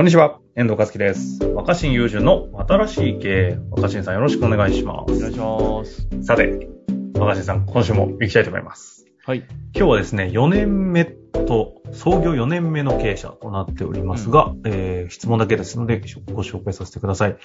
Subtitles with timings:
[0.00, 1.44] こんにちは、遠藤和樹です。
[1.44, 3.58] 若新友人の新しい経営。
[3.70, 6.08] 若新さんよろしくお願いしまお願いします。
[6.08, 6.24] す。
[6.24, 6.70] さて、
[7.18, 9.04] 若新さん、今週も行きたいと思います。
[9.26, 9.44] はい。
[9.76, 16.00] 今日はですね、4年目と、創業4年目の経営者となっておりますが、えー質問だけですので
[16.32, 17.36] ご紹介させてください。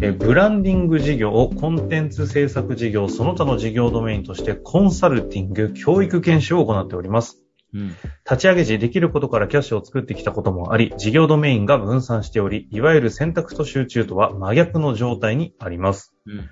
[0.00, 7.39] えーブランディング事業、コンテンツ制作事業、その他の事業ドメインとしてコンサルティング、教育研修を行っております。
[7.74, 7.88] うん。
[7.88, 16.14] 立ち上げ時できることからキャッシュを作ってきたこともあり、事業ドメインが分散しており、いわゆる選択と集中とは真逆の状態にあります。
[16.26, 16.48] うん。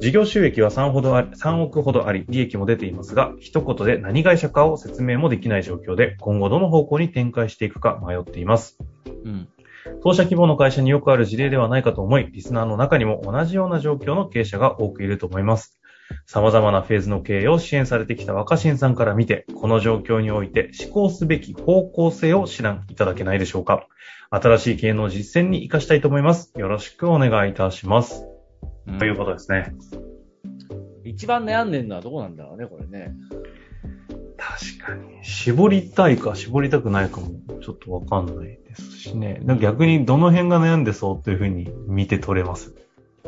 [0.00, 8.78] 事業収益は 3, ほどあり3億ほどあり、利益も出ていますが、一言で何会社かを説明もできない状況で、今後どの方向に展開していくか迷っています。
[9.24, 9.48] うん。
[10.02, 15.78] 当社規模の会社によくある事例ではないかと思い、リスナーの中にも同じような状況の経営者が多くいると思います。
[16.26, 23.86] 様々なフェーズの経営を支援されてきた若新さんから見て、この状況において思考すべき方向性を指南いただけないでしょうか。
[24.30, 26.52] 新しい経営の実践に活かしたいと思います。
[26.56, 28.26] よろしくお願いいたします。
[28.86, 29.74] うんということですね。
[31.04, 33.14] 一番悩んでるのはどこなんだろうね、これね。
[34.38, 35.24] 確かに。
[35.24, 37.28] 絞りたいか絞りたくないかも
[37.60, 39.40] ちょっとわかんないですしね。
[39.60, 42.74] 逆にどの辺が悩んでそうというふうに見て取れます？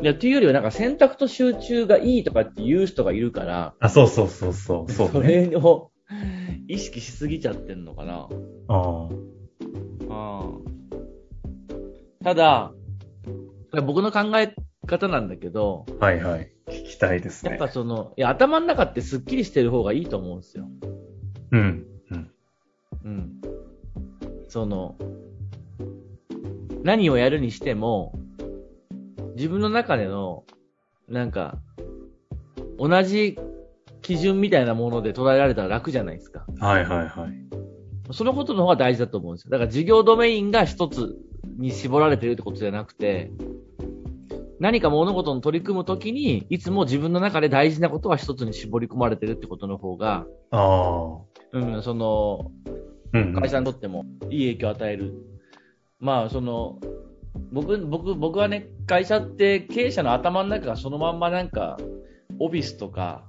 [0.01, 4.91] いや、というよりはなんか選択と集中がいいとかって言う人がいるから、あ、そうそうそうそう。
[4.91, 5.49] そうそね。
[5.49, 5.91] れを
[6.67, 8.27] 意識しすぎちゃってんのかな。
[8.67, 9.07] ああ。
[9.07, 10.65] うん。
[12.23, 12.73] ただ、
[13.85, 14.53] 僕の考え
[14.85, 16.51] 方なんだけど、はいはい。
[16.67, 17.51] 聞きたいですね。
[17.51, 20.67] やっぱその、いや、頭の中ってスッキリしてる方がいいと思うんですよ。
[21.51, 21.85] うん。
[22.11, 22.31] うん。
[23.05, 23.41] うん。
[24.49, 24.97] その、
[26.83, 28.13] 何をやるにしても、
[29.35, 30.45] 自分の中での、
[31.07, 31.59] なんか、
[32.77, 33.37] 同じ
[34.01, 36.45] 基準みたいなもので捉えられたら楽じゃないですか。
[36.59, 38.13] はいはいはい。
[38.13, 39.51] そのことの方が大事だと思うんですよ。
[39.51, 41.15] だから事業ドメインが一つ
[41.57, 43.31] に絞られてるってことじゃなくて、
[44.59, 51.57] 何か物事に取り組むときに、いつも自分の中で大事なことは一つに絞り込まれてるってことの方が、ああ。
[51.57, 52.51] うん、その、
[53.13, 53.33] うん。
[53.33, 55.13] 会社にとってもいい影響を与える。
[55.99, 56.79] まあ、その、
[57.51, 61.77] 僕、僕、僕はね、会社って経営者の頭の中がそのまんまなんか、
[62.39, 63.25] オフィスとか、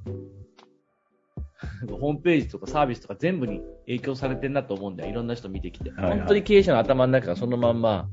[1.90, 5.10] ホームページとかサービスとか全部に影響されてんなと思うんだよ。
[5.10, 5.90] いろんな人見てきて。
[5.90, 8.08] はいはい本当に経営者の頭の中がそのまんま、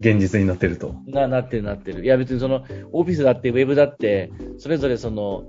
[0.00, 0.94] 現実になってると。
[1.06, 2.04] な、なってるなってる。
[2.04, 5.48] いや別にその、オフィスだって、ウェブだって、それぞれその、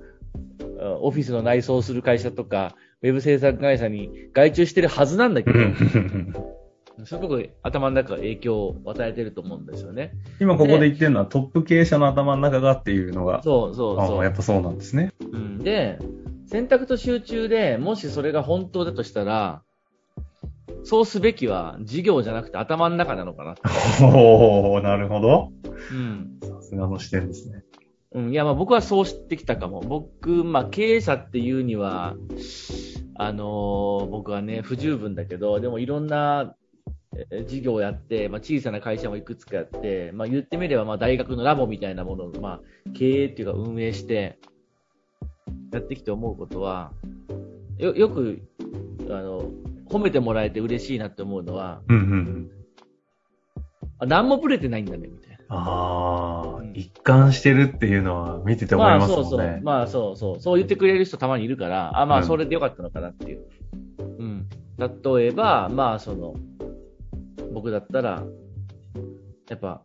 [0.80, 5.60] あオフィスの内装をする会社とか、ウェブ制作会社に外注してるはずなんだけど、
[7.06, 10.14] すごく頭の中が影響を与えてると思うんですよね。
[10.40, 14.24] 今ここで言ってるのはトップ経営者の頭の中がっていうのが、そうそうそう。
[14.24, 15.14] やっぱそうなんですね。
[15.32, 16.00] うん、で、
[16.48, 19.62] 選択と集中でもしそれが本当だとしたら、
[20.84, 23.56] そうすべきは事業じゃなくて頭の中なのかな。
[24.08, 25.52] おおなるほど。
[25.92, 26.40] うん。
[26.42, 27.64] さすがの視点ですね。
[28.14, 29.82] うん、いや、まあ僕はそうしてきたかも。
[29.82, 32.16] 僕、まあ経営者っていうには、
[33.16, 36.67] あのー僕はね、不十分だけど、でもいろんなえ
[37.48, 44.40] 事業をやって、まあ小さな会社もいくつかやって、まあ言ってみれば、まあ大学のラボみたいなものを、まあ経営っていうか運営して、
[45.72, 46.92] やってきて思うことは、
[47.78, 48.42] よ、よく、
[49.10, 49.52] あの、
[49.90, 52.52] 褒めてもらえて嬉しいなって思うのは、うんうんうん。
[54.00, 55.38] あ何もブレてないんだね、みたいな。
[55.50, 59.22] ああ、うん一貫してるっていうのは見てて思いますもんね。
[59.22, 59.62] あそうそう。
[59.64, 60.40] まあそうそう。
[60.40, 63.46] そう言ってくれる人たまにいるから、あ、まうんあそれでよかったのかなっていう。
[64.20, 64.48] うん。
[64.78, 66.36] 例えば、まあその、
[67.58, 68.24] 僕だったら、
[69.50, 69.82] やっぱ、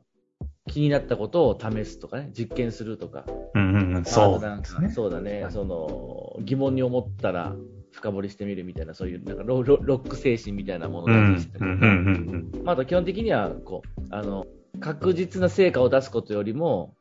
[0.69, 3.25] 気になったことを試すとかね、実験するとか。
[3.55, 4.91] うんうんうん、そうね。
[4.91, 5.47] そうだね。
[5.49, 7.57] その、疑問に思ったら、
[7.93, 12.65] 深掘りしてみるみたいな、そういう、なんかロロロック精神みたいなものをうん、うん大事にして、るうん、うん。
[12.65, 14.45] まあ、あと基本的には、こう、あの、
[14.81, 16.95] 確実な成果を出すことよりも、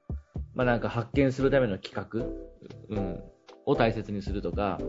[0.55, 3.19] まあなんか発見するための企画、うん、
[3.65, 4.79] を大切にするとか、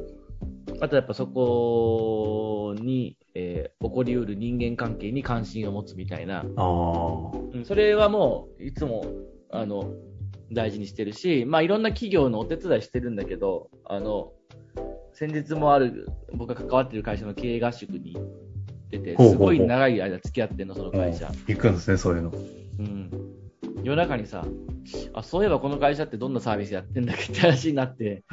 [0.82, 7.31] あとやっぱそこに、えー起こりうる人間関係に関心を持つみたいな、ああ。
[7.52, 9.05] うん、それはもう、いつも、
[9.50, 9.93] あの、
[10.52, 14.32] 大事にしてるし、まあいろんな企業のお手伝いしてるんだけど、あの、
[15.12, 18.25] 先日もある、僕が関わってる会社の経営合宿に行っ
[18.90, 21.31] てて、すごい長い間付き合ってんの、その会社。
[21.46, 22.32] 行くんですね、そういうの。
[22.78, 23.11] うん。
[23.82, 24.44] 夜中にさ、
[25.12, 28.25] あ、そういえばこの会社ってどんなサービスやってんだっけって話になって。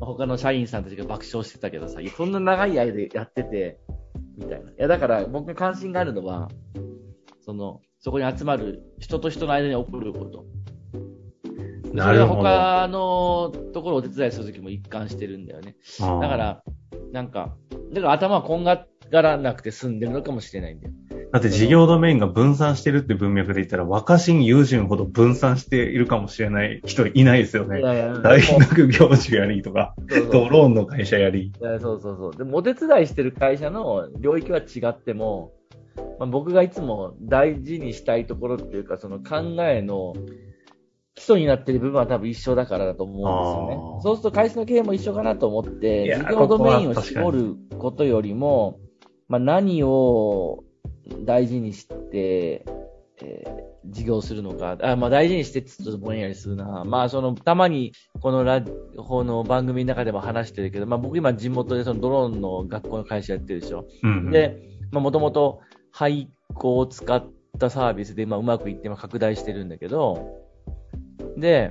[0.00, 3.78] 他の社員さんたちが爆笑してたけどさ、そんな長い間やってて、
[4.36, 4.70] みたいな。
[4.70, 6.48] いや、だから僕が関心があるのは、
[7.44, 10.44] その、そこに集まる人と人の間に起こること。
[11.92, 15.76] なるほどそれは他のところをお手伝いするときも一貫してるんだよね。
[16.00, 16.62] だか、ら、
[17.12, 17.56] なんか、
[17.92, 20.92] だから頭はこんがらなくて済んでるのかもしれないんだよ。
[21.34, 27.80] だって事業ドメインが分散してるって文脈で言ったら、若新友人ほど分散しているかもしれない人いないですよね。
[27.80, 29.96] いやいや大学教授やりとか、
[30.30, 31.46] ドローンの会社やり。
[31.46, 32.36] いやそうそうそう。
[32.36, 35.50] でも、お手伝いしてる会社の領域は違っても、
[36.20, 40.14] まあ、僕がいつも大事にしたいところっていうか、その考えの
[41.16, 44.02] 基礎になってる部分は多分一緒だからだと思うんですよね。
[44.04, 48.78] そうすると会社の経営も一緒かなと思っいて、や事業ドメインを絞ることよりも、
[49.26, 50.62] まあ、何を
[51.24, 52.64] 大事にして、
[53.22, 56.84] えー事業するのか、あまあ、大事にしてってちょっとぼんやりするな。
[56.84, 63.86] まあ、その、たまに、このラジオの番組の中でも話してるけど、まあ、僕今地元でそのドローンの学校の会社やってるでしょ。
[64.02, 64.30] うん。
[64.30, 65.60] で、まあ、もともと
[65.92, 67.24] 廃校を使っ
[67.58, 70.40] たサービスで、まあ、うまくいってまあ拡大してるんだけど、
[71.36, 71.70] で、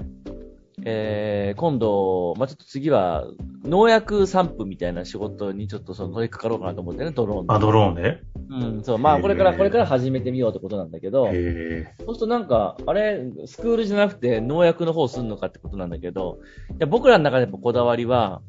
[0.85, 3.25] えー、今度、まあ、ちょっと次は、
[3.63, 8.21] 農薬散布みたいな仕事にちょっとその取り掛かろうかなと思ってね、ドローンであ、ドローンで？
[8.53, 16.39] うん、そう、まあ、これから、これから始めてみようってことなんだけど、へそうするとなんか、あれ、スクールじゃなくて農薬の方すんのかってことなんだけど、
[16.71, 18.41] いや僕らの中でやっぱこだわりは、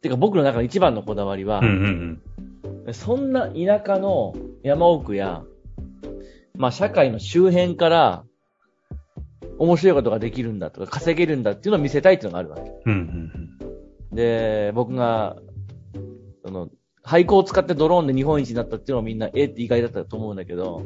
[0.00, 1.66] てか僕の中の一番のこだわりはー。
[1.66, 2.20] う、ん
[2.86, 5.42] うんそんな田舎の山奥や、
[6.54, 8.24] まあ社会の周辺から、
[9.58, 12.70] 面白いことができるんだとか稼げるんだっていうのを見せたいっていうのがあるわけ。
[12.86, 12.92] うん。
[12.92, 13.66] うんうん
[14.12, 15.36] で、僕が、
[16.44, 16.70] その、
[17.06, 20.82] 廃校を使ってドローンで日本一になったっていうのをみんな、えって意外だったと思うんだけど、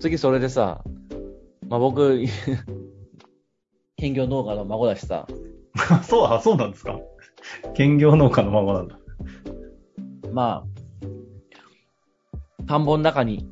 [0.00, 0.82] 次それでさ、
[1.68, 2.24] まあ僕、
[3.96, 6.02] 兼業農家の孫だしさ、うん。
[6.02, 6.98] そう、あ、そうなんですか？
[7.74, 8.98] 兼業農家のままなんだ。
[10.32, 13.46] まあ、田んぼの中に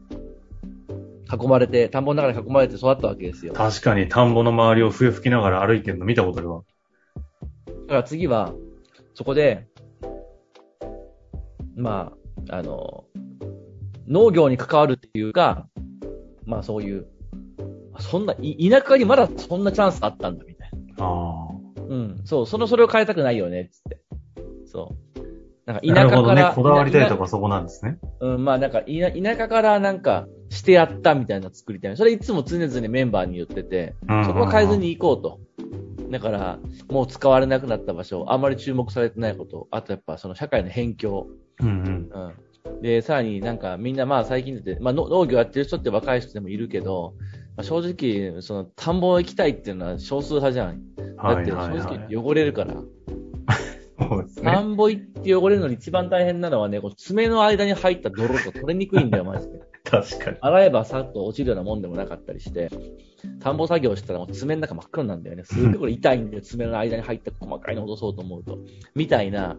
[1.31, 3.53] 囲まれて、田んぼの中に囲まれて育ったわけですよ。
[3.53, 6.63] だ確かに田んぼの周りを笛吹きながら歩いてるの見たことあるわ。
[7.87, 8.55] から次は、
[9.13, 9.67] そこで、
[11.77, 12.13] ま
[12.49, 13.05] あ、あの、
[14.09, 15.69] 農業に関わるっていうか、
[16.45, 17.07] まあそういう、
[17.99, 21.05] そんな、い田舎にまだそんなチャンスあったんだみたいな。
[21.05, 21.49] あ
[21.89, 24.01] うん、そう、その、それを変えたくないよね、つって。
[24.67, 25.03] そう。
[25.67, 26.55] なんか田舎から、ね。
[26.55, 27.99] こだわりたいとかそこなんですね。
[28.21, 31.97] うん、まあなんか田、田舎からなんか、してやったみたいな作りたい。
[31.97, 33.95] それいつも常々メンバーに言ってて、
[34.25, 35.41] そこは変えずに行こうと。
[36.11, 36.59] だから、
[36.91, 41.27] もう使われなくなった場所、あまり注目されてないこと、あとやっぱその社会の辺境。
[41.63, 42.11] うんうん。
[42.75, 42.83] うん。
[42.83, 47.15] で、さらになんかみんなまあ最近って、まあの農業やってる人って若い人でもいるけど、
[47.57, 50.83] まあ、正直、その田んぼ行きたいっていうのは少数派じゃん。
[50.97, 51.79] だって正。
[51.79, 52.75] 直汚れるから。
[53.99, 54.63] そうです田ね。
[54.63, 59.61] んぼ行って汚れるのに一番大変なのはね、こう爪の間に入った泥と取れにくいんだよ、マジで。
[59.85, 60.37] 確かに。
[60.41, 62.71] 洗えばさっと落ちるようなもんでもなかったりして、
[63.41, 65.45] 田んぼ作業したらもう爪の中真っ黒なんだよね。
[65.45, 68.59] すごいこれ痛いんだよ、爪の間に入った細かいの落とそうと思うと。
[68.95, 69.59] みたいな、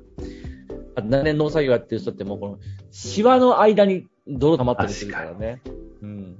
[1.01, 2.59] 何年農作業やってる人ってもうこの、
[2.91, 5.61] シワの間に泥溜まったりするからね。
[6.01, 6.37] うん。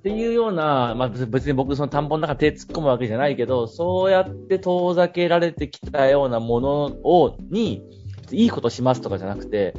[0.00, 7.82] っていうような、まあ別に僕その田んぼの中手突っ込むわけじゃないけど、そうやって遠ざけられてきたようなものを、に、
[8.30, 9.74] いいことしますとかじゃなくて、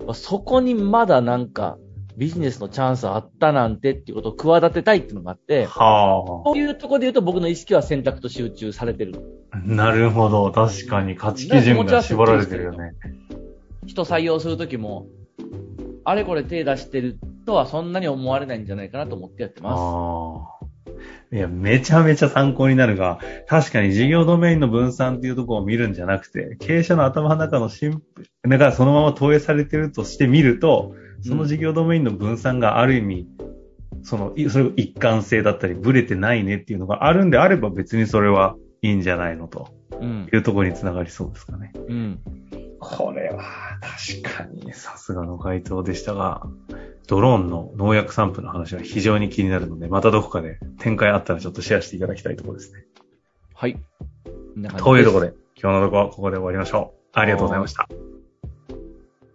[0.00, 1.78] まあそこにまだなんか、
[2.16, 9.14] ビジネスのチャンスあったなんてっていうことを企てたいっていうのがあって、はこういうところで言うと僕の意識は選択と集中されてる。
[9.50, 9.58] あ。
[9.58, 10.52] なるほど。
[10.52, 12.92] 確かに価値基準が絞られてるよね。
[13.86, 15.06] 人採用するときも、
[16.04, 20.64] あれこれ手出してるとはそんなに思われないんじゃないかなと思ってやってます。
[21.34, 23.18] いや、めちゃめちゃ参考になるが、
[23.48, 33.28] 確かに事業ドメインの分散っていうところを見るんじゃなくて、経営者の頭の中のシンプル、だからそのまま投影されてるとして見ると、その事業ドメインの分散がある意味、
[34.02, 39.68] その、いそれ一貫性だったり、ブレてないねっていうのがあるんであれば別にそれはいいんじゃないのと
[40.00, 40.36] うんい。
[40.36, 41.72] うところにつながりそうですかね。
[41.88, 42.20] うん。
[42.84, 43.42] これは
[43.80, 46.42] 確かにさすがの回答でしたが、
[47.06, 52.84] ドローンの農薬散布の話は非常に気になるので、またどこかで展開あったらちょっとシェアしていただきたいところですね。
[53.54, 53.78] はい。
[54.78, 57.18] というところでで、今日のところはここで終わりましょう。
[57.18, 57.88] ありがとうございました。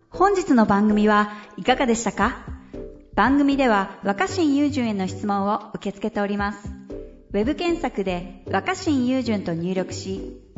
[0.09, 2.45] 本日の番組はいかがでしたか？
[3.15, 6.69] 番組では若新雄純への質問を受け付けております。
[7.31, 10.41] ウェブ検索で若新雄純と入力し、